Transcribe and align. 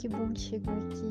que 0.00 0.08
bom 0.08 0.32
que 0.32 0.40
chegou 0.40 0.72
aqui. 0.72 1.10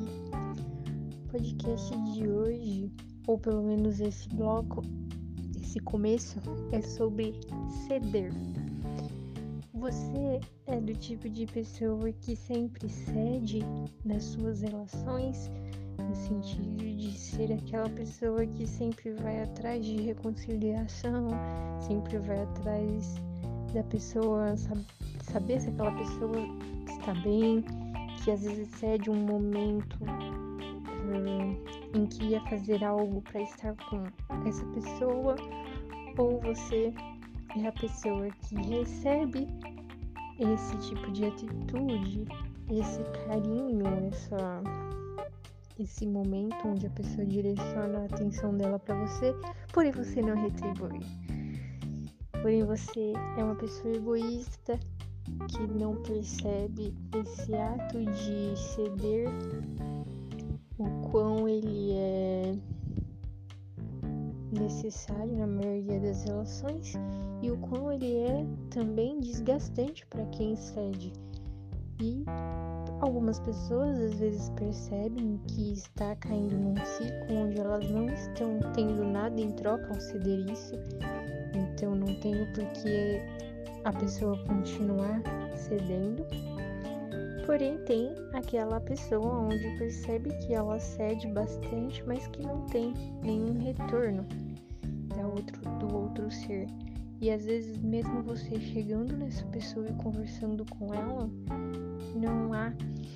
O 1.13 1.31
podcast 1.31 1.95
de 2.11 2.27
hoje, 2.27 2.91
ou 3.27 3.37
pelo 3.37 3.61
menos 3.61 3.99
esse 3.99 4.27
bloco, 4.29 4.81
esse 5.61 5.79
começo, 5.81 6.39
é 6.71 6.81
sobre 6.81 7.35
ceder. 7.85 8.31
Você 9.75 10.39
é 10.65 10.81
do 10.81 10.95
tipo 10.95 11.29
de 11.29 11.45
pessoa 11.45 12.11
que 12.13 12.35
sempre 12.35 12.89
cede 12.89 13.59
nas 14.03 14.23
suas 14.23 14.61
relações, 14.61 15.51
no 15.99 16.15
sentido 16.15 16.97
de 16.97 17.11
ser 17.11 17.53
aquela 17.53 17.89
pessoa 17.91 18.43
que 18.43 18.65
sempre 18.65 19.11
vai 19.11 19.43
atrás 19.43 19.85
de 19.85 20.01
reconciliação, 20.01 21.27
sempre 21.79 22.17
vai 22.17 22.41
atrás 22.41 23.13
da 23.71 23.83
pessoa 23.83 24.55
saber 25.31 25.61
se 25.61 25.69
aquela 25.69 25.91
pessoa 25.91 26.37
está 26.87 27.13
bem, 27.21 27.63
que 28.23 28.31
às 28.31 28.43
vezes 28.43 28.67
cede 28.69 29.09
um 29.09 29.15
momento 29.15 29.97
em 31.93 32.05
que 32.05 32.25
ia 32.25 32.41
fazer 32.41 32.83
algo 32.83 33.21
para 33.21 33.41
estar 33.41 33.75
com 33.89 34.03
essa 34.47 34.65
pessoa, 34.67 35.35
ou 36.17 36.39
você 36.41 36.93
é 37.57 37.67
a 37.67 37.71
pessoa 37.71 38.29
que 38.47 38.55
recebe 38.55 39.47
esse 40.39 40.77
tipo 40.77 41.11
de 41.11 41.25
atitude, 41.25 42.25
esse 42.69 43.03
carinho, 43.25 43.85
essa, 44.07 44.61
esse 45.79 46.05
momento 46.05 46.67
onde 46.67 46.87
a 46.87 46.91
pessoa 46.91 47.25
direciona 47.25 48.01
a 48.01 48.05
atenção 48.05 48.55
dela 48.55 48.79
para 48.79 48.95
você, 48.95 49.33
porém 49.73 49.91
você 49.91 50.21
não 50.21 50.35
retribui. 50.35 50.99
Porém 52.41 52.63
você 52.63 53.13
é 53.37 53.43
uma 53.43 53.55
pessoa 53.55 53.93
egoísta 53.93 54.79
que 55.47 55.67
não 55.67 55.95
percebe 56.03 56.93
esse 57.15 57.53
ato 57.55 57.99
de 57.99 58.57
ceder, 58.57 59.27
o 60.77 61.09
quão 61.09 61.47
ele 61.47 61.91
é 61.93 62.55
necessário 64.51 65.37
na 65.37 65.47
maioria 65.47 65.99
das 65.99 66.23
relações 66.23 66.93
e 67.41 67.51
o 67.51 67.57
quão 67.57 67.91
ele 67.91 68.15
é 68.15 68.45
também 68.69 69.19
desgastante 69.19 70.05
para 70.07 70.25
quem 70.27 70.55
cede. 70.55 71.13
E 72.01 72.23
algumas 73.01 73.39
pessoas 73.39 73.99
às 73.99 74.13
vezes 74.15 74.49
percebem 74.51 75.39
que 75.47 75.73
está 75.73 76.15
caindo 76.15 76.55
num 76.55 76.75
ciclo 76.85 77.35
onde 77.35 77.59
elas 77.59 77.89
não 77.89 78.05
estão 78.07 78.59
tendo 78.73 79.03
nada 79.03 79.39
em 79.39 79.51
troca 79.51 79.87
ao 79.87 79.99
ceder 79.99 80.49
isso, 80.49 80.75
então 81.53 81.95
não 81.95 82.19
tenho 82.21 82.45
por 82.53 82.65
que 82.73 83.21
a 83.83 83.93
pessoa 83.93 84.37
continuar 84.45 85.21
cedendo. 85.55 86.25
Porém, 87.45 87.77
tem 87.85 88.13
aquela 88.33 88.79
pessoa 88.79 89.47
onde 89.47 89.77
percebe 89.77 90.29
que 90.37 90.53
ela 90.53 90.79
cede 90.79 91.27
bastante, 91.29 92.03
mas 92.05 92.27
que 92.27 92.43
não 92.43 92.65
tem 92.67 92.93
nenhum 93.23 93.57
retorno 93.59 94.25
da 95.15 95.27
outro, 95.27 95.59
do 95.79 95.95
outro 95.95 96.31
ser. 96.31 96.67
E 97.21 97.29
às 97.31 97.43
vezes, 97.45 97.77
mesmo 97.79 98.23
você 98.23 98.59
chegando 98.59 99.17
nessa 99.17 99.45
pessoa 99.47 99.85
e 99.89 99.93
conversando 99.93 100.63
com 100.77 100.93
ela, 100.93 101.29
não 102.15 102.53
há 102.53 102.71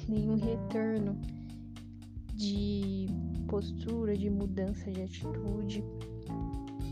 nenhum 0.09 0.35
retorno 0.35 1.17
de 2.33 3.07
postura, 3.47 4.17
de 4.17 4.29
mudança 4.29 4.91
de 4.91 5.03
atitude. 5.03 5.83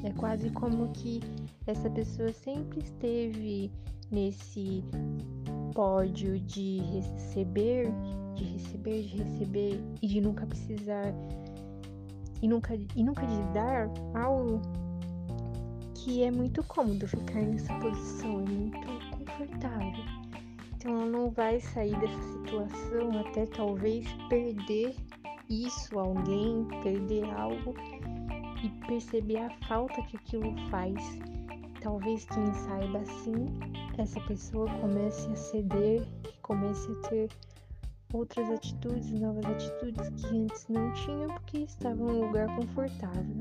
É 0.04 0.12
quase 0.14 0.50
como 0.50 0.92
que 0.94 1.20
essa 1.68 1.90
pessoa 1.90 2.34
sempre 2.34 2.80
esteve 2.80 3.72
nesse 4.12 4.84
pódio 5.74 6.40
de 6.40 6.80
receber, 6.80 7.92
de 8.36 8.44
receber, 8.44 9.04
de 9.04 9.18
receber 9.18 9.84
e 10.02 10.08
de 10.08 10.22
nunca 10.22 10.46
precisar 10.46 11.14
e 12.42 12.48
nunca 12.48 12.76
e 12.76 13.04
nunca 13.04 13.26
de 13.26 13.54
dar 13.54 13.90
algo 14.16 14.62
que 15.94 16.24
é 16.24 16.32
muito 16.32 16.64
cômodo 16.64 17.08
ficar 17.08 17.42
nessa 17.42 17.74
posição, 17.76 18.40
é 18.40 18.50
muito 18.50 18.80
confortável. 19.18 20.04
Então 20.76 20.96
ela 20.96 21.06
não 21.06 21.30
vai 21.30 21.60
sair 21.60 21.96
dessa 22.00 22.24
situação 22.34 23.20
até 23.20 23.46
talvez 23.46 24.08
perder 24.28 24.96
isso 25.48 26.00
alguém, 26.00 26.68
perder 26.82 27.24
algo 27.36 27.76
e 28.64 28.70
perceber 28.88 29.38
a 29.38 29.50
falta 29.68 30.02
que 30.04 30.18
aquilo 30.18 30.56
faz. 30.70 30.96
Talvez 31.82 32.26
quem 32.26 32.54
saiba 32.54 33.00
assim, 33.00 33.46
essa 33.98 34.20
pessoa 34.22 34.70
comece 34.80 35.28
a 35.32 35.36
ceder, 35.36 36.08
comece 36.42 36.92
a 36.92 37.10
ter 37.10 37.30
outras 38.14 38.50
atitudes, 38.52 39.12
novas 39.20 39.46
atitudes 39.46 40.10
que 40.10 40.38
antes 40.38 40.68
não 40.68 40.94
tinha 40.94 41.28
porque 41.28 41.60
estava 41.60 41.96
num 41.96 42.28
lugar 42.28 42.56
confortável. 42.56 43.38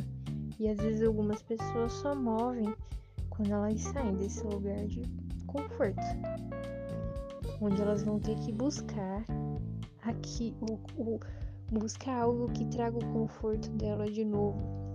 E 0.59 0.69
às 0.69 0.79
vezes 0.79 1.07
algumas 1.07 1.43
pessoas 1.43 1.93
só 1.93 2.15
movem 2.15 2.75
quando 3.29 3.53
elas 3.53 3.81
saem 3.81 4.17
desse 4.17 4.43
lugar 4.45 4.87
de 4.87 5.03
conforto, 5.47 6.01
onde 7.61 7.81
elas 7.81 8.05
vão 8.05 8.19
ter 8.19 8.37
que 8.37 8.53
buscar 8.53 9.25
aqui 10.03 10.55
o, 10.61 10.79
o 10.97 11.21
buscar 11.71 12.23
algo 12.23 12.51
que 12.53 12.65
traga 12.67 12.97
o 12.97 13.13
conforto 13.13 13.69
dela 13.71 14.11
de 14.11 14.25
novo 14.25 14.90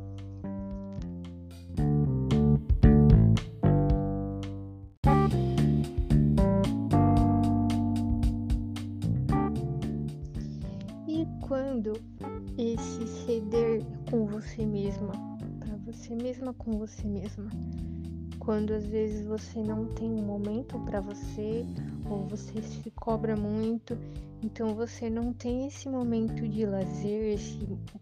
quando 11.85 12.01
esse 12.57 13.07
ceder 13.07 13.83
com 14.09 14.25
você 14.25 14.65
mesma, 14.65 15.11
para 15.59 15.75
você 15.85 16.15
mesma 16.15 16.51
com 16.53 16.79
você 16.79 17.07
mesma, 17.07 17.49
quando 18.39 18.73
às 18.73 18.85
vezes 18.87 19.25
você 19.25 19.61
não 19.61 19.85
tem 19.93 20.09
um 20.09 20.23
momento 20.23 20.79
para 20.79 20.99
você 20.99 21.63
ou 22.09 22.27
você 22.27 22.59
se 22.61 22.89
cobra 22.91 23.35
muito, 23.35 23.95
então 24.41 24.73
você 24.73 25.09
não 25.11 25.31
tem 25.31 25.67
esse 25.67 25.87
momento 25.87 26.47
de 26.47 26.65
lazer, 26.65 27.33
esse, 27.33 27.59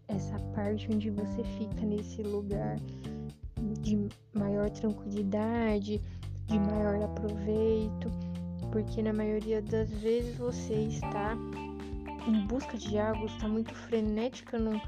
essa 0.08 0.40
parte 0.56 0.88
onde 0.90 1.10
você 1.10 1.44
fica 1.44 1.86
nesse 1.86 2.22
lugar 2.24 2.78
de 3.82 4.08
maior 4.34 4.70
tranquilidade, 4.70 6.02
de 6.46 6.60
maior 6.60 7.04
aproveito, 7.04 8.10
porque 8.72 9.02
na 9.02 9.12
maioria 9.12 9.62
das 9.62 9.90
vezes 9.90 10.38
você 10.38 10.74
está 10.74 11.38
em 12.28 12.46
busca 12.48 12.78
de 12.78 12.98
algo, 12.98 13.26
está 13.26 13.48
muito 13.48 13.74
frenética 13.74 14.58
num, 14.58 14.80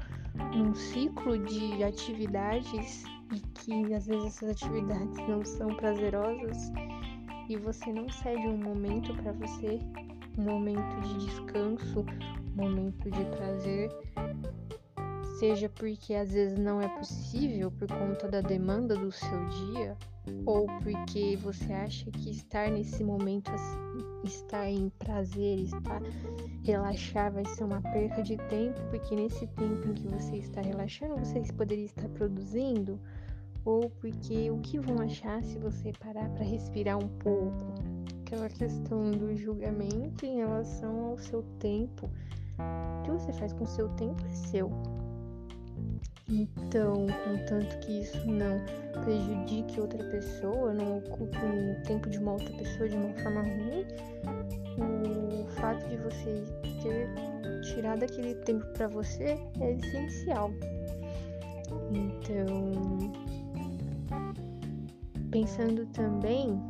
num 0.54 0.74
ciclo 0.74 1.38
de 1.38 1.82
atividades 1.84 3.04
e 3.32 3.40
que 3.40 3.94
às 3.94 4.06
vezes 4.06 4.26
essas 4.26 4.50
atividades 4.50 5.16
não 5.28 5.44
são 5.44 5.68
prazerosas 5.68 6.70
e 7.48 7.56
você 7.56 7.92
não 7.92 8.08
cede 8.08 8.46
um 8.46 8.56
momento 8.56 9.14
para 9.14 9.32
você, 9.32 9.78
um 10.38 10.42
momento 10.42 11.00
de 11.00 11.26
descanso, 11.26 12.04
um 12.56 12.62
momento 12.62 13.10
de 13.10 13.24
prazer, 13.36 13.90
seja 15.38 15.68
porque 15.68 16.14
às 16.14 16.32
vezes 16.32 16.58
não 16.58 16.80
é 16.80 16.88
possível 16.88 17.70
por 17.70 17.88
conta 17.88 18.28
da 18.28 18.40
demanda 18.40 18.96
do 18.96 19.12
seu 19.12 19.48
dia, 19.48 19.96
ou 20.44 20.66
porque 20.82 21.36
você 21.36 21.72
acha 21.72 22.10
que 22.10 22.30
estar 22.30 22.70
nesse 22.70 23.04
momento 23.04 23.50
estar 24.24 24.68
em 24.68 24.88
prazer, 24.98 25.60
estar 25.60 26.02
relaxar 26.64 27.32
vai 27.32 27.44
ser 27.44 27.64
uma 27.64 27.80
perca 27.80 28.22
de 28.22 28.36
tempo, 28.48 28.80
porque 28.90 29.14
nesse 29.14 29.46
tempo 29.48 29.88
em 29.88 29.94
que 29.94 30.08
você 30.08 30.36
está 30.36 30.60
relaxando, 30.60 31.16
você 31.16 31.40
poderia 31.52 31.84
estar 31.84 32.08
produzindo, 32.10 32.98
ou 33.64 33.90
porque 33.90 34.50
o 34.50 34.58
que 34.58 34.78
vão 34.78 35.00
achar 35.00 35.42
se 35.42 35.58
você 35.58 35.92
parar 35.98 36.28
para 36.30 36.44
respirar 36.44 36.98
um 36.98 37.08
pouco? 37.18 37.74
Aquela 38.24 38.48
questão 38.48 39.10
do 39.10 39.36
julgamento 39.36 40.26
em 40.26 40.36
relação 40.36 41.06
ao 41.06 41.18
seu 41.18 41.42
tempo. 41.60 42.10
O 42.58 43.02
que 43.02 43.10
você 43.10 43.32
faz 43.32 43.52
com 43.52 43.64
o 43.64 43.68
seu 43.68 43.88
tempo 43.90 44.24
é 44.26 44.30
seu. 44.30 44.70
Então, 46.28 47.06
contanto 47.24 47.78
que 47.80 48.00
isso 48.00 48.26
não 48.26 48.60
prejudique 49.04 49.80
outra 49.80 50.02
pessoa, 50.04 50.72
não 50.72 50.98
ocupe 50.98 51.36
o 51.36 51.82
tempo 51.84 52.10
de 52.10 52.18
uma 52.18 52.32
outra 52.32 52.52
pessoa 52.56 52.88
de 52.88 52.96
uma 52.96 53.14
forma 53.22 53.42
ruim, 53.42 53.86
o 55.40 55.46
fato 55.60 55.86
de 55.88 55.96
você 55.98 56.42
ter 56.82 57.60
tirado 57.62 58.02
aquele 58.02 58.34
tempo 58.34 58.66
para 58.72 58.88
você 58.88 59.38
é 59.60 59.72
essencial. 59.74 60.50
Então, 61.92 62.72
pensando 65.30 65.86
também 65.92 66.60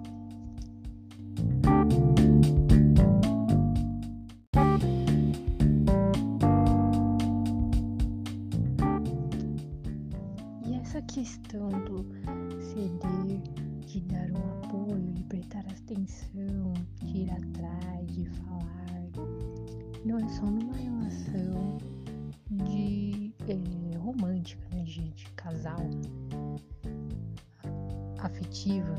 casal 25.47 25.79
afetiva, 28.19 28.95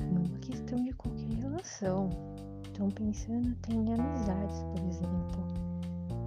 numa 0.00 0.38
questão 0.38 0.84
de 0.84 0.92
qualquer 0.92 1.34
relação. 1.42 2.10
Estão 2.64 2.88
pensando 2.90 3.48
até 3.58 3.72
em 3.72 3.92
amizades, 3.92 4.62
por 4.62 4.88
exemplo. 4.88 5.42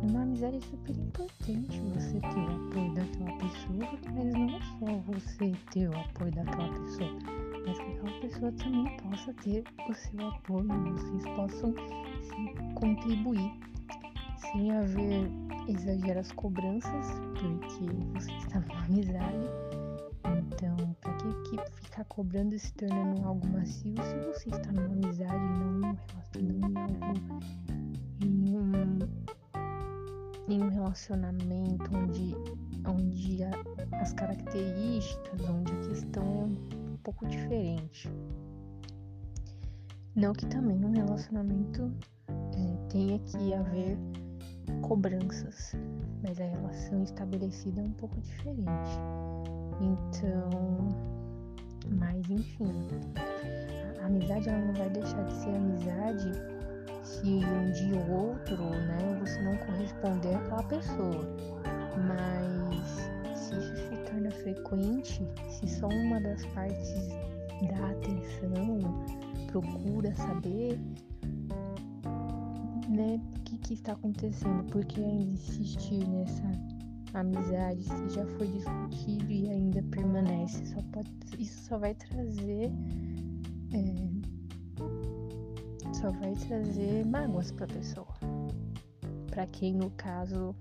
Numa 0.04 0.24
amizade 0.24 0.58
é 0.58 0.62
super 0.62 0.98
importante 0.98 1.80
você 1.94 2.20
ter 2.20 2.40
o 2.40 2.68
apoio 2.68 2.94
daquela 2.94 3.38
pessoa, 3.38 4.00
mas 4.14 4.34
não 4.34 4.50
é 4.50 4.60
só 4.80 4.98
você 5.12 5.52
ter 5.72 5.90
o 5.90 5.98
apoio 5.98 6.32
daquela 6.34 6.74
pessoa, 6.74 7.20
mas 7.66 7.78
que 7.78 7.84
aquela 7.84 8.20
pessoa 8.20 8.52
também 8.52 8.98
possa 8.98 9.34
ter 9.36 9.64
o 9.90 9.94
seu 9.94 10.28
apoio, 10.28 10.68
vocês 10.68 11.24
possam 11.36 11.74
se 12.22 12.74
contribuir 12.76 13.52
sem 14.52 14.72
haver 14.72 15.32
exageras 15.68 16.32
cobranças, 16.32 17.08
porque 17.34 17.86
você 18.14 18.32
está 18.38 18.60
numa 18.60 18.86
amizade. 18.86 19.50
Então, 20.38 20.96
para 21.02 21.14
que, 21.14 21.58
que 21.58 21.72
ficar 21.82 22.04
cobrando 22.06 22.56
e 22.56 22.60
se 22.60 22.74
tornando 22.74 23.26
algo 23.26 23.48
macio 23.48 23.96
se 24.02 24.20
você 24.28 24.50
está 24.50 24.72
numa 24.72 24.88
amizade 24.88 25.36
e 25.36 25.60
não 25.60 25.92
em 26.40 26.64
algo 27.04 27.40
em 28.22 28.58
um, 28.58 29.00
em 30.48 30.62
um 30.62 30.70
relacionamento 30.70 31.84
onde, 31.96 32.36
onde 32.88 33.44
a, 33.44 33.52
as 34.02 34.14
características, 34.14 35.42
onde 35.50 35.72
a 35.72 35.80
questão 35.88 36.24
é 36.24 36.92
um 36.94 36.98
pouco 37.04 37.26
diferente. 37.28 38.10
Não 40.16 40.34
que 40.34 40.46
também 40.48 40.84
um 40.84 40.92
relacionamento 40.92 41.92
é, 42.30 42.88
tenha 42.90 43.20
que 43.20 43.54
haver 43.54 43.98
cobranças, 44.82 45.76
mas 46.24 46.40
a 46.40 46.46
relação 46.46 47.04
estabelecida 47.04 47.82
é 47.82 47.84
um 47.84 47.92
pouco 47.94 48.20
diferente. 48.22 49.00
Então, 49.82 50.50
mas 52.00 52.30
enfim, 52.30 52.88
a 54.02 54.06
amizade 54.06 54.50
ela 54.50 54.60
não 54.60 54.74
vai 54.74 54.90
deixar 54.90 55.24
de 55.24 55.34
ser 55.34 55.50
amizade 55.50 56.32
se 57.04 57.28
um 57.28 57.72
dia 57.72 58.00
ou 58.10 58.30
outro, 58.30 58.58
né, 58.58 59.20
você 59.20 59.42
não 59.42 59.56
corresponder 59.58 60.36
àquela 60.36 60.64
pessoa. 60.64 61.36
Mas 62.08 63.38
se 63.38 63.56
isso 63.56 63.76
se 63.76 64.12
torna 64.12 64.32
frequente, 64.32 65.28
se 65.50 65.68
só 65.68 65.88
uma 65.88 66.20
das 66.20 66.46
partes 66.48 67.10
dá 67.70 67.90
atenção, 67.92 69.06
procura 69.48 70.14
saber, 70.16 70.80
né, 72.90 73.22
que, 73.46 73.55
que 73.66 73.74
está 73.74 73.94
acontecendo, 73.94 74.64
porque 74.72 75.02
ainda 75.02 75.32
insistir 75.32 76.08
nessa 76.08 76.44
amizade, 77.16 77.84
se 77.84 78.10
já 78.10 78.26
foi 78.38 78.48
discutido 78.48 79.32
e 79.32 79.50
ainda 79.50 79.82
permanece, 79.84 80.64
só 80.68 80.80
pode, 80.92 81.10
isso 81.40 81.64
só 81.64 81.80
vai 81.80 81.96
trazer 81.96 82.72
é, 83.74 84.06
só 85.94 86.12
vai 86.12 86.36
trazer 86.36 87.06
mágoas 87.08 87.52
para 87.52 87.66
a 87.66 87.70
pessoa, 87.70 88.14
para 89.32 89.48
quem 89.48 89.74
no 89.74 89.90
caso 89.92 90.56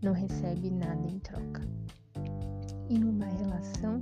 não 0.00 0.12
recebe 0.12 0.70
nada 0.70 1.04
em 1.08 1.18
troca. 1.18 1.62
E 2.88 2.98
numa 2.98 3.26
relação, 3.26 3.98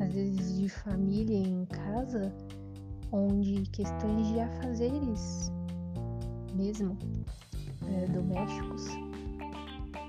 às 0.00 0.14
vezes 0.14 0.56
de 0.56 0.68
família 0.70 1.36
em 1.36 1.66
casa, 1.66 2.32
onde 3.12 3.62
questões 3.70 4.28
de 4.28 4.40
afazeres 4.40 5.52
mesmo 6.54 6.96
é, 7.88 8.06
domésticos 8.06 8.88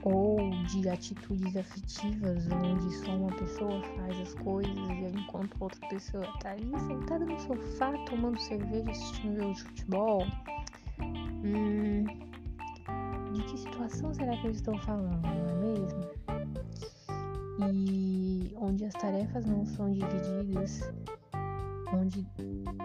ou 0.06 0.52
de 0.68 0.88
atitudes 0.88 1.58
afetivas 1.58 2.48
onde 2.52 2.96
só 2.98 3.12
uma 3.12 3.36
pessoa 3.36 3.82
faz 3.98 4.20
as 4.20 4.34
coisas 4.36 4.78
e 4.78 5.20
enquanto 5.20 5.56
outra 5.60 5.90
pessoa 5.90 6.28
tá 6.42 6.52
ali 6.52 6.72
sentada 6.88 7.26
no 7.26 7.40
sofá 7.40 7.92
tomando 8.08 8.40
cerveja 8.40 8.92
assistindo 8.92 9.38
jogo 9.38 9.54
de 9.54 9.64
futebol. 9.64 10.28
Hum, 11.02 12.06
de 13.34 13.44
que 13.44 13.58
situação 13.58 14.14
será 14.14 14.38
que 14.38 14.48
eu 14.48 14.52
estou 14.52 14.78
falando, 14.80 15.22
não 15.22 15.50
é 15.50 15.56
mesmo? 15.56 16.06
E 17.74 18.54
onde 18.58 18.86
as 18.86 18.94
tarefas 18.94 19.46
não 19.46 19.66
são 19.66 19.92
divididas, 19.92 20.94
onde 21.94 22.26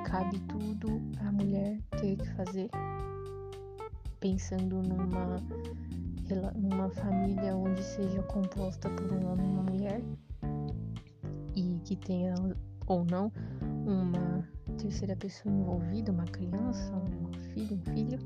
cabe 0.07 0.39
tudo 0.41 1.01
a 1.21 1.33
mulher 1.33 1.79
ter 2.01 2.17
que 2.17 2.29
fazer, 2.35 2.71
pensando 4.21 4.83
numa 4.83 5.37
numa 6.55 6.89
família 6.91 7.57
onde 7.57 7.83
seja 7.83 8.23
composta 8.23 8.89
por 8.91 9.11
um 9.13 9.33
homem 9.33 9.47
e 9.47 9.51
uma 9.51 9.63
mulher 9.65 10.01
e 11.57 11.81
que 11.85 11.97
tenha 11.97 12.35
ou 12.87 13.05
não 13.05 13.33
uma 13.85 14.49
terceira 14.79 15.17
pessoa 15.17 15.53
envolvida, 15.53 16.13
uma 16.13 16.25
criança, 16.25 16.93
um 16.95 17.33
filho, 17.53 17.77
um 17.77 17.95
filho, 17.95 18.19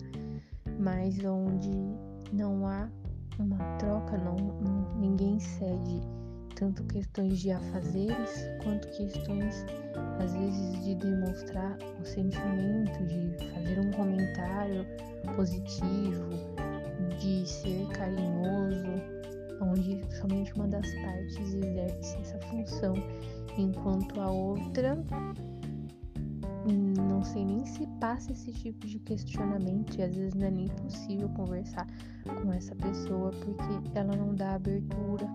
mas 0.79 1.19
onde 1.25 1.71
não 2.33 2.67
há 2.67 2.91
uma 3.39 3.59
troca, 3.79 4.19
não, 4.19 4.37
não 4.37 4.99
ninguém 4.99 5.41
cede 5.41 6.01
tanto 6.55 6.83
questões 6.85 7.41
de 7.41 7.51
afazeres 7.51 8.49
quanto 8.63 8.89
questões 8.89 9.65
às 10.19 10.33
vezes 10.33 10.85
de 10.85 10.95
demonstrar 10.95 11.77
o 12.01 12.05
sentimento, 12.05 13.05
de 13.07 13.49
fazer 13.53 13.81
um 13.81 13.91
comentário 13.93 14.87
positivo, 15.37 16.31
de 17.21 17.47
ser 17.47 17.87
carinhoso, 17.89 18.87
onde 19.61 20.01
somente 20.17 20.53
uma 20.55 20.69
das 20.69 20.87
partes 21.03 21.37
exerce 21.37 22.17
essa 22.19 22.39
função, 22.49 22.95
enquanto 23.59 24.21
a 24.21 24.31
outra 24.31 24.97
não 26.65 27.23
sei 27.23 27.45
nem 27.45 27.65
se 27.65 27.87
passa 28.01 28.33
esse 28.33 28.53
tipo 28.53 28.87
de 28.87 28.99
questionamento 28.99 29.97
e 29.97 30.03
às 30.03 30.15
vezes 30.15 30.35
não 30.35 30.47
é 30.47 30.51
nem 30.51 30.69
possível 30.69 31.29
conversar 31.31 31.87
com 32.43 32.53
essa 32.53 32.75
pessoa 32.75 33.31
porque 33.31 33.99
ela 33.99 34.15
não 34.17 34.35
dá 34.35 34.55
abertura, 34.55 35.27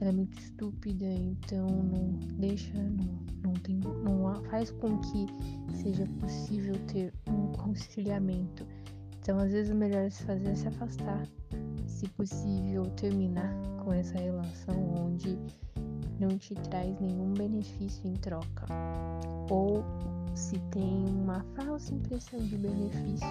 ela 0.00 0.10
é 0.10 0.12
muito 0.12 0.38
estúpida, 0.38 1.06
então 1.06 1.66
não 1.66 2.10
deixa, 2.38 2.74
não, 2.74 3.18
não, 3.42 3.52
tem, 3.54 3.76
não 3.76 4.44
faz 4.44 4.70
com 4.70 4.98
que 4.98 5.26
seja 5.74 6.06
possível 6.20 6.74
ter 6.86 7.12
um 7.28 7.52
conciliamento. 7.52 8.66
Então, 9.20 9.38
às 9.38 9.50
vezes, 9.50 9.72
o 9.72 9.74
melhor 9.74 10.02
é 10.02 10.10
se 10.10 10.22
fazer 10.24 10.48
é 10.48 10.54
se 10.54 10.68
afastar, 10.68 11.26
se 11.86 12.08
possível, 12.10 12.84
terminar 12.96 13.52
com 13.82 13.92
essa 13.92 14.18
relação 14.18 14.94
onde 14.94 15.38
não 16.20 16.38
te 16.38 16.54
traz 16.54 16.98
nenhum 17.00 17.32
benefício 17.32 18.08
em 18.08 18.14
troca. 18.14 18.66
Ou 19.50 19.82
se 20.34 20.58
tem 20.70 21.04
uma 21.08 21.40
falsa 21.56 21.94
impressão 21.94 22.38
de 22.38 22.56
benefício, 22.56 23.26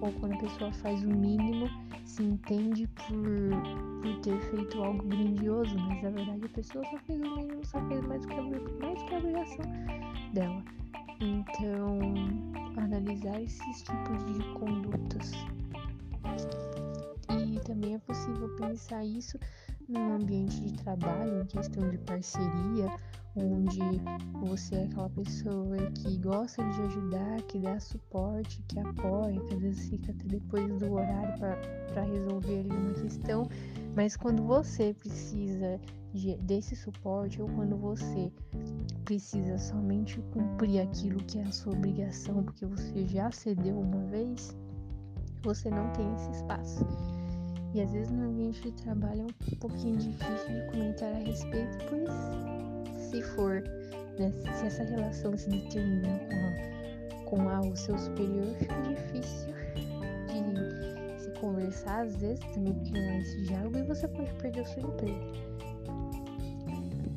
ou 0.00 0.12
quando 0.20 0.34
a 0.34 0.38
pessoa 0.38 0.72
faz 0.72 1.02
o 1.02 1.08
mínimo, 1.08 1.66
se 2.12 2.22
entende 2.24 2.86
por, 2.88 4.02
por 4.02 4.20
ter 4.20 4.38
feito 4.50 4.82
algo 4.82 5.02
grandioso, 5.04 5.74
mas 5.78 6.02
na 6.02 6.10
verdade 6.10 6.44
a 6.44 6.48
pessoa 6.50 6.84
só 6.84 6.98
fez 7.06 7.18
o 7.22 7.36
mínimo, 7.36 7.64
só 7.64 7.80
fez 7.88 8.04
mais 8.06 8.26
que 8.26 8.34
a, 8.34 8.42
mais 8.42 9.02
que 9.02 9.14
a 9.14 9.18
obrigação 9.18 9.64
dela. 10.34 10.62
Então, 11.20 11.98
analisar 12.76 13.40
esses 13.40 13.82
tipos 13.82 14.24
de 14.26 14.44
condutas. 14.58 15.32
E 17.30 17.58
também 17.60 17.94
é 17.94 17.98
possível 18.00 18.54
pensar 18.56 19.02
isso 19.06 19.38
num 19.88 20.16
ambiente 20.16 20.60
de 20.60 20.72
trabalho, 20.84 21.40
em 21.40 21.46
questão 21.46 21.88
de 21.88 21.96
parceria, 21.96 22.94
onde 23.36 23.80
você 24.40 24.74
é 24.74 24.84
aquela 24.84 25.08
pessoa 25.10 25.76
que 25.94 26.18
gosta 26.18 26.62
de 26.62 26.82
ajudar, 26.82 27.42
que 27.42 27.58
dá 27.58 27.80
suporte, 27.80 28.62
que 28.68 28.78
apoia, 28.78 29.40
que 29.40 29.54
às 29.54 29.60
vezes 29.60 29.88
fica 29.88 30.12
até 30.12 30.24
depois 30.24 30.66
do 30.78 30.92
horário 30.92 31.38
para 31.38 32.02
resolver 32.02 32.66
uma 32.70 32.92
questão, 32.94 33.48
mas 33.96 34.16
quando 34.16 34.42
você 34.42 34.94
precisa 34.94 35.80
de, 36.12 36.36
desse 36.38 36.76
suporte 36.76 37.40
ou 37.40 37.48
quando 37.48 37.76
você 37.76 38.30
precisa 39.04 39.56
somente 39.58 40.20
cumprir 40.32 40.80
aquilo 40.80 41.18
que 41.24 41.38
é 41.38 41.42
a 41.42 41.52
sua 41.52 41.72
obrigação, 41.72 42.42
porque 42.42 42.66
você 42.66 43.06
já 43.06 43.30
cedeu 43.30 43.78
uma 43.78 44.04
vez, 44.06 44.56
você 45.42 45.70
não 45.70 45.90
tem 45.92 46.12
esse 46.14 46.30
espaço. 46.32 46.86
E 47.74 47.80
às 47.80 47.90
vezes 47.90 48.10
no 48.10 48.28
ambiente 48.28 48.60
de 48.60 48.72
trabalho 48.72 49.22
é 49.22 49.54
um 49.54 49.58
pouquinho 49.58 49.96
difícil 49.96 50.48
de 50.48 50.70
comentar 50.70 51.10
a 51.10 51.18
respeito, 51.18 51.78
pois 51.88 52.61
se 53.12 53.22
for, 53.22 53.62
né, 54.18 54.32
se 54.58 54.66
essa 54.66 54.84
relação 54.84 55.36
se 55.36 55.50
determina 55.50 56.18
com, 56.18 56.36
a, 56.38 57.24
com 57.24 57.48
a, 57.48 57.60
o 57.60 57.76
seu 57.76 57.96
superior, 57.98 58.46
fica 58.58 58.80
difícil 58.82 59.52
de 60.26 61.20
se 61.22 61.30
conversar, 61.40 62.06
às 62.06 62.16
vezes 62.16 62.40
também 62.54 62.72
porque 62.72 62.92
não 62.92 63.10
há 63.10 63.18
esse 63.18 63.42
diálogo 63.42 63.78
e 63.78 63.82
você 63.82 64.08
pode 64.08 64.32
perder 64.34 64.62
o 64.62 64.66
seu 64.66 64.82
emprego 64.82 65.52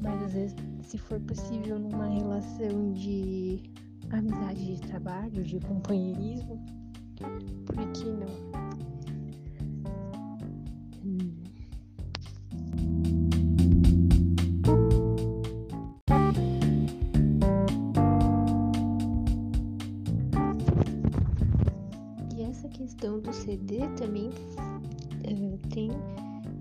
mas 0.06 0.22
às 0.22 0.34
vezes, 0.34 0.56
se 0.84 0.98
for 1.00 1.20
possível, 1.22 1.80
numa 1.80 2.06
relação 2.06 2.94
de 2.94 3.60
amizade 4.12 4.76
de 4.76 4.82
trabalho, 4.82 5.44
de 5.44 5.60
companheirismo, 5.62 6.64
por 7.66 7.76
que 7.94 8.06
não? 8.06 8.65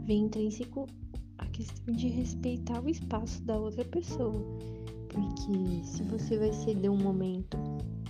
Vem 0.06 0.24
intrínseco 0.24 0.86
a 1.38 1.46
questão 1.46 1.94
de 1.94 2.08
respeitar 2.08 2.82
o 2.82 2.88
espaço 2.88 3.42
da 3.42 3.58
outra 3.58 3.84
pessoa. 3.84 4.44
Porque 5.08 5.84
se 5.84 6.02
você 6.04 6.38
vai 6.38 6.52
ceder 6.52 6.90
um 6.90 6.98
momento 6.98 7.56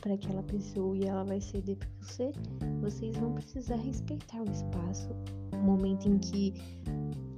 para 0.01 0.15
aquela 0.15 0.43
pessoa 0.43 0.97
e 0.97 1.05
ela 1.05 1.25
vai 1.25 1.41
ceder 1.41 1.77
para 1.77 1.89
você, 2.01 2.33
vocês 2.81 3.17
vão 3.17 3.35
precisar 3.35 3.77
respeitar 3.77 4.41
o 4.41 4.51
espaço, 4.51 5.09
o 5.53 5.57
momento 5.57 6.09
em 6.09 6.19
que 6.19 6.55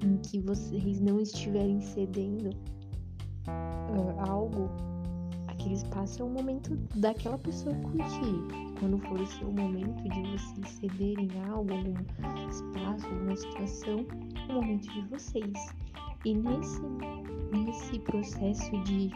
em 0.02 0.16
que 0.18 0.40
vocês 0.40 1.00
não 1.00 1.20
estiverem 1.20 1.80
cedendo 1.80 2.50
uh, 3.48 4.30
algo, 4.30 4.70
aquele 5.48 5.74
espaço 5.74 6.22
é 6.22 6.24
o 6.24 6.28
momento 6.28 6.76
daquela 6.96 7.38
pessoa 7.38 7.74
curtir. 7.76 8.76
Quando 8.78 8.98
for 8.98 9.20
o 9.20 9.26
seu 9.26 9.50
momento 9.50 10.02
de 10.02 10.22
vocês 10.30 10.68
cederem 10.80 11.28
algo, 11.48 11.72
algum 11.72 12.48
espaço, 12.48 13.06
alguma 13.06 13.36
situação, 13.36 14.06
momento 14.52 14.88
de 14.92 15.02
vocês. 15.08 15.74
E 16.24 16.34
nesse, 16.34 16.82
nesse 17.52 17.98
processo 18.00 18.70
de 18.82 19.10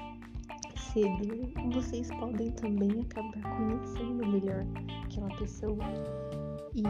ceder, 0.93 1.53
vocês 1.73 2.09
podem 2.19 2.51
também 2.53 3.01
acabar 3.03 3.57
conhecendo 3.57 4.27
melhor 4.27 4.67
aquela 5.05 5.29
pessoa 5.37 5.85
e 6.75 6.83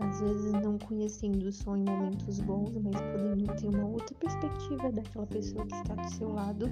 às 0.00 0.20
vezes 0.20 0.52
não 0.52 0.78
conhecendo 0.78 1.50
só 1.52 1.76
em 1.76 1.84
momentos 1.84 2.40
bons, 2.40 2.72
mas 2.82 3.00
podendo 3.00 3.54
ter 3.54 3.68
uma 3.68 3.86
outra 3.86 4.14
perspectiva 4.16 4.90
daquela 4.90 5.26
pessoa 5.26 5.66
que 5.66 5.74
está 5.74 5.94
do 5.94 6.10
seu 6.10 6.32
lado, 6.32 6.66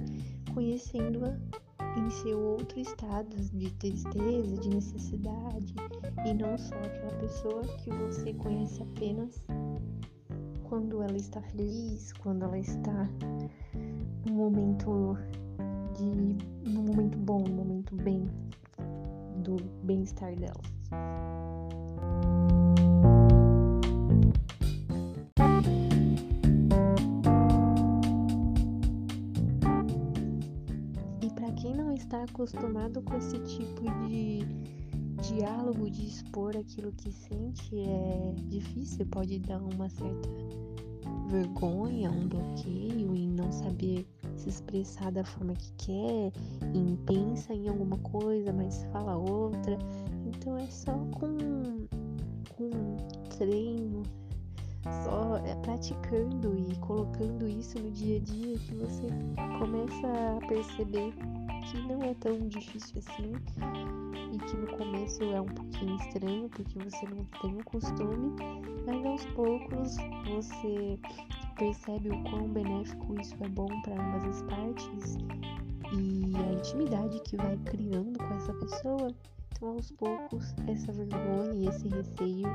conhecendo-a 0.53 1.37
em 1.97 2.09
seu 2.09 2.39
outro 2.39 2.79
estado 2.79 3.35
de 3.53 3.71
tristeza, 3.75 4.57
de 4.57 4.69
necessidade, 4.69 5.73
e 6.25 6.33
não 6.33 6.57
só 6.57 6.75
aquela 6.75 7.13
pessoa 7.19 7.61
que 7.83 7.89
você 7.89 8.33
conhece 8.33 8.81
apenas 8.83 9.41
quando 10.75 11.01
ela 11.01 11.15
está 11.15 11.41
feliz, 11.41 12.11
quando 12.19 12.43
ela 12.43 12.59
está 12.59 13.09
num 14.25 14.33
momento 14.33 15.17
de 15.93 16.69
num 16.69 16.81
momento 16.83 17.17
bom, 17.17 17.39
num 17.39 17.55
momento 17.55 17.95
bem 17.95 18.27
do 19.41 19.55
bem-estar 19.83 20.35
dela. 20.35 20.61
acostumado 32.35 33.01
com 33.01 33.15
esse 33.15 33.39
tipo 33.39 33.81
de 34.07 34.74
diálogo, 35.35 35.89
de 35.89 36.07
expor 36.07 36.55
aquilo 36.55 36.91
que 36.93 37.11
sente, 37.11 37.77
é 37.77 38.33
difícil, 38.47 39.05
pode 39.07 39.39
dar 39.39 39.61
uma 39.61 39.89
certa 39.89 40.29
vergonha, 41.27 42.09
um 42.09 42.27
bloqueio 42.27 43.15
em 43.15 43.27
não 43.27 43.51
saber 43.51 44.07
se 44.37 44.49
expressar 44.49 45.11
da 45.11 45.23
forma 45.23 45.53
que 45.53 45.71
quer, 45.73 46.31
em 46.73 46.95
pensa 47.05 47.53
em 47.53 47.67
alguma 47.67 47.97
coisa, 47.97 48.53
mas 48.53 48.83
fala 48.91 49.17
outra. 49.17 49.77
Então 50.25 50.57
é 50.57 50.67
só 50.67 50.93
com, 50.93 51.87
com 52.55 52.97
treino, 53.37 54.03
só 55.03 55.37
é 55.37 55.55
praticando 55.55 56.55
e 56.57 56.75
colocando 56.77 57.47
isso 57.47 57.77
no 57.79 57.91
dia 57.91 58.17
a 58.17 58.19
dia 58.19 58.57
que 58.57 58.75
você 58.75 59.07
começa 59.59 60.07
a 60.37 60.47
perceber 60.47 61.13
que 61.65 61.77
não 61.87 62.03
é 62.03 62.13
tão 62.13 62.47
difícil 62.47 62.99
assim 62.99 64.04
que 64.45 64.57
no 64.57 64.67
começo 64.77 65.23
é 65.23 65.41
um 65.41 65.45
pouquinho 65.45 65.95
estranho 65.95 66.49
porque 66.49 66.77
você 66.77 67.05
não 67.07 67.25
tem 67.41 67.55
o 67.55 67.63
costume, 67.63 68.35
mas 68.85 69.05
aos 69.05 69.25
poucos 69.27 69.97
você 70.27 70.99
percebe 71.57 72.09
o 72.09 72.23
quão 72.23 72.47
benéfico 72.49 73.19
isso 73.19 73.35
é 73.41 73.49
bom 73.49 73.67
para 73.81 73.93
ambas 73.93 74.23
as 74.25 74.41
partes 74.43 75.17
e 75.93 76.35
a 76.37 76.53
intimidade 76.53 77.19
que 77.21 77.37
vai 77.37 77.57
criando 77.65 78.17
com 78.19 78.33
essa 78.35 78.53
pessoa. 78.53 79.11
Então, 79.51 79.69
aos 79.69 79.91
poucos, 79.91 80.53
essa 80.67 80.91
vergonha 80.91 81.53
e 81.53 81.67
esse 81.67 81.87
receio 81.87 82.47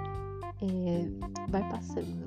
é, 0.63 1.49
vai 1.49 1.69
passando, 1.71 2.27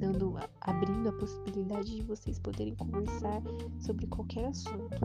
dando, 0.00 0.34
abrindo 0.60 1.08
a 1.08 1.12
possibilidade 1.12 1.96
de 1.96 2.02
vocês 2.02 2.38
poderem 2.40 2.74
conversar 2.74 3.42
sobre 3.78 4.06
qualquer 4.08 4.46
assunto. 4.46 4.98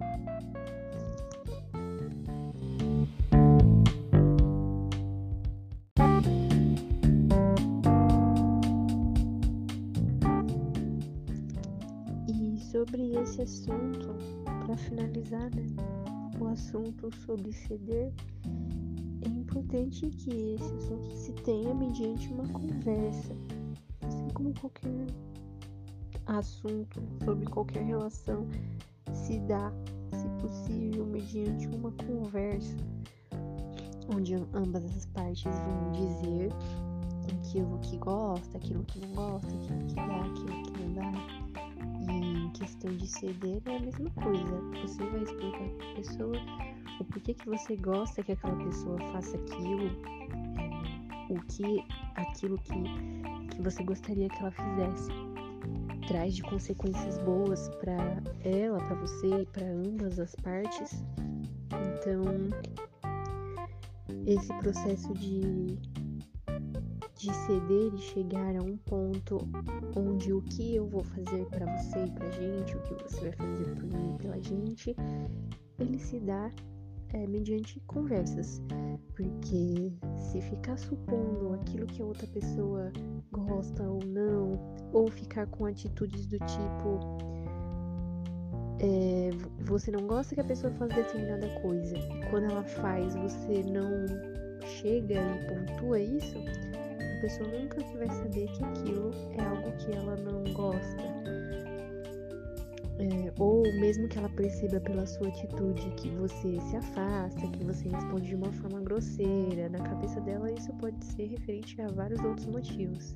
Sobre 12.80 13.14
esse 13.16 13.42
assunto, 13.42 14.16
para 14.66 14.78
finalizar, 14.78 15.54
né, 15.54 15.66
o 16.40 16.48
assunto 16.48 17.14
sobre 17.26 17.52
ceder, 17.52 18.14
é 19.22 19.28
importante 19.28 20.10
que 20.10 20.56
esse 20.56 20.74
assunto 20.76 21.14
se 21.14 21.34
tenha 21.34 21.74
mediante 21.74 22.30
uma 22.30 22.48
conversa, 22.48 23.36
assim 24.08 24.30
como 24.34 24.54
qualquer 24.62 25.08
assunto 26.26 27.02
sobre 27.26 27.46
qualquer 27.48 27.84
relação 27.84 28.48
se 29.12 29.40
dá, 29.42 29.74
se 30.14 30.30
possível, 30.42 31.06
mediante 31.06 31.68
uma 31.68 31.92
conversa, 31.92 32.78
onde 34.16 34.36
ambas 34.54 34.86
as 34.86 35.06
partes 35.08 35.44
vão 35.44 35.92
dizer 35.92 36.50
aquilo 37.36 37.78
que 37.80 37.98
gosta, 37.98 38.58
aquilo 38.58 38.86
que 38.86 39.00
não 39.00 39.14
gosta, 39.16 39.48
aquilo 39.48 39.86
que 39.86 39.96
dá, 39.96 40.22
aquilo 40.22 40.64
que 40.64 40.82
não 40.82 40.94
dá. 40.94 41.39
Questão 42.60 42.94
de 42.98 43.08
ceder 43.08 43.62
é 43.68 43.78
a 43.78 43.80
mesma 43.80 44.10
coisa. 44.12 44.62
Você 44.82 45.06
vai 45.06 45.24
explicar 45.24 45.70
para 45.78 45.92
a 45.92 45.96
pessoa 45.96 46.36
o 47.00 47.06
porquê 47.06 47.34
que 47.34 47.46
você 47.46 47.78
gosta 47.78 48.22
que 48.22 48.34
aquela 48.34 48.58
pessoa 48.58 48.98
faça 49.14 49.38
aquilo, 49.38 49.88
é, 51.30 51.34
o 51.34 51.42
que 51.46 51.86
aquilo 52.16 52.58
que, 52.58 52.84
que 53.56 53.62
você 53.62 53.82
gostaria 53.82 54.28
que 54.28 54.40
ela 54.40 54.52
fizesse 54.52 55.10
traz 56.10 56.36
de 56.36 56.44
consequências 56.44 57.18
boas 57.20 57.70
para 57.78 57.96
ela, 58.44 58.78
para 58.80 58.96
você 58.96 59.42
e 59.42 59.46
para 59.46 59.66
ambas 59.66 60.20
as 60.20 60.36
partes. 60.36 61.02
Então, 61.72 62.24
esse 64.26 64.54
processo 64.56 65.14
de 65.14 65.78
de 67.20 67.34
ceder 67.34 67.94
e 67.94 67.98
chegar 67.98 68.56
a 68.56 68.64
um 68.64 68.78
ponto 68.78 69.40
onde 69.94 70.32
o 70.32 70.42
que 70.42 70.76
eu 70.76 70.88
vou 70.88 71.04
fazer 71.04 71.46
para 71.48 71.66
você 71.78 72.06
e 72.06 72.12
pra 72.12 72.32
gente, 72.32 72.78
o 72.78 72.82
que 72.84 72.94
você 73.04 73.20
vai 73.20 73.32
fazer 73.34 73.76
por 73.76 73.84
mim 73.84 74.16
e 74.16 74.18
pela 74.18 74.42
gente, 74.42 74.96
ele 75.78 76.00
se 76.00 76.18
dá 76.22 76.50
é, 77.10 77.28
mediante 77.28 77.78
conversas. 77.82 78.62
Porque 79.18 79.92
se 80.16 80.42
ficar 80.44 80.78
supondo 80.78 81.56
aquilo 81.56 81.86
que 81.88 82.02
a 82.02 82.06
outra 82.06 82.26
pessoa 82.28 82.90
gosta 83.34 83.84
ou 83.84 84.00
não, 84.06 84.54
ou 84.94 85.12
ficar 85.12 85.46
com 85.48 85.66
atitudes 85.66 86.26
do 86.26 86.38
tipo 86.38 87.00
é, 88.80 89.30
você 89.66 89.92
não 89.92 90.08
gosta 90.08 90.36
que 90.36 90.40
a 90.40 90.46
pessoa 90.46 90.72
faça 90.76 90.96
determinada 90.96 91.50
coisa 91.60 91.98
e 91.98 92.30
quando 92.30 92.46
ela 92.46 92.64
faz 92.64 93.14
você 93.14 93.62
não 93.64 94.06
chega 94.66 95.16
e 95.16 95.48
pontua 95.48 96.00
isso, 96.00 96.36
pessoa 97.20 97.50
nunca 97.50 97.82
vai 97.98 98.10
saber 98.10 98.48
que 98.52 98.64
aquilo 98.64 99.12
é 99.38 99.42
algo 99.42 99.72
que 99.78 99.92
ela 99.92 100.16
não 100.18 100.44
gosta 100.54 101.20
é, 103.00 103.34
ou 103.40 103.64
mesmo 103.80 104.10
que 104.10 104.18
ela 104.18 104.28
perceba 104.30 104.80
pela 104.82 105.06
sua 105.06 105.30
atitude 105.30 105.90
que 105.96 106.10
você 106.10 106.60
se 106.60 106.76
afasta, 106.76 107.48
que 107.48 107.64
você 107.64 107.88
responde 107.88 108.28
de 108.28 108.36
uma 108.36 108.52
forma 108.52 108.82
grosseira, 108.82 109.70
na 109.70 109.80
cabeça 109.80 110.20
dela 110.20 110.52
isso 110.52 110.72
pode 110.74 111.04
ser 111.06 111.28
referente 111.28 111.82
a 111.82 111.88
vários 111.88 112.20
outros 112.22 112.46
motivos. 112.48 113.16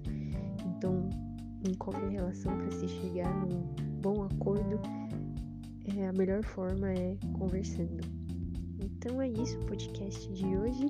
Então, 0.66 1.10
em 1.68 1.74
qualquer 1.74 2.10
relação, 2.10 2.58
para 2.58 2.72
se 2.72 2.88
chegar 2.88 3.30
num 3.46 3.62
bom 4.02 4.24
acordo, 4.24 4.80
é, 5.98 6.08
a 6.08 6.14
melhor 6.14 6.44
forma 6.44 6.90
é 6.90 7.18
conversando. 7.38 8.02
Então 8.80 9.22
é 9.22 9.28
isso 9.28 9.60
o 9.60 9.66
podcast 9.66 10.32
de 10.32 10.46
hoje. 10.46 10.90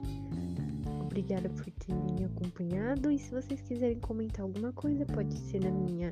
Obrigada 1.14 1.48
por 1.48 1.70
terem 1.70 2.16
me 2.16 2.26
acompanhado. 2.26 3.12
E 3.12 3.20
se 3.20 3.30
vocês 3.30 3.62
quiserem 3.62 4.00
comentar 4.00 4.42
alguma 4.42 4.74
coisa, 4.74 5.06
pode 5.06 5.38
ser 5.38 5.60
na 5.62 5.70
minha, 5.70 6.12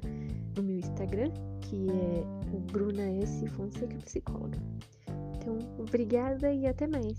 no 0.56 0.62
meu 0.62 0.78
Instagram, 0.78 1.32
que 1.60 1.88
é 1.90 2.56
o 2.56 2.60
Bruna 2.60 3.02
S. 3.24 3.48
Fonseca 3.48 3.98
Psicóloga. 3.98 4.60
Então, 5.36 5.58
obrigada 5.80 6.54
e 6.54 6.68
até 6.68 6.86
mais. 6.86 7.18